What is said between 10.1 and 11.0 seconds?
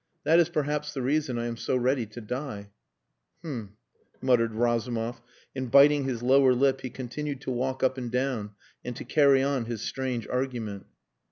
argument.